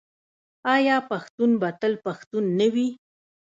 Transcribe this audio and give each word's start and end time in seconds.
آیا 0.75 0.97
پښتون 1.09 1.49
به 1.61 1.69
تل 1.79 1.93
پښتون 2.05 2.43
نه 2.59 2.67
وي؟ 2.73 2.87